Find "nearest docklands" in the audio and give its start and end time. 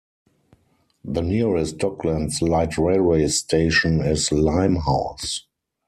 1.21-2.41